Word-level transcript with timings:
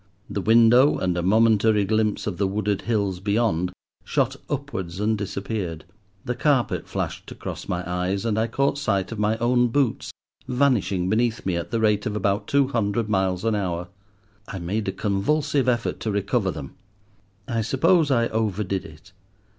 The 0.27 0.41
window 0.41 0.97
and 0.97 1.15
a 1.15 1.21
momentary 1.21 1.85
glimpse 1.85 2.25
of 2.25 2.39
the 2.39 2.47
wooded 2.47 2.81
hills 2.89 3.19
beyond 3.19 3.71
shot 4.03 4.35
upwards 4.49 4.99
and 4.99 5.15
disappeared. 5.15 5.85
The 6.25 6.33
carpet 6.33 6.87
flashed 6.87 7.29
across 7.29 7.69
my 7.69 7.87
eyes, 7.87 8.25
and 8.25 8.39
I 8.39 8.47
caught 8.47 8.79
sight 8.79 9.11
of 9.11 9.19
my 9.19 9.37
own 9.37 9.67
boots 9.67 10.11
vanishing 10.47 11.07
beneath 11.07 11.45
me 11.45 11.55
at 11.55 11.69
the 11.69 11.79
rate 11.79 12.07
of 12.07 12.15
about 12.15 12.47
two 12.47 12.69
hundred 12.69 13.09
miles 13.09 13.45
an 13.45 13.53
hour. 13.53 13.89
I 14.47 14.57
made 14.57 14.87
a 14.87 14.91
convulsive 14.91 15.69
effort 15.69 15.99
to 15.99 16.09
recover 16.09 16.49
them. 16.49 16.73
I 17.47 17.61
suppose 17.61 18.09
I 18.09 18.27
over 18.29 18.63
did 18.63 18.85
it. 18.85 19.11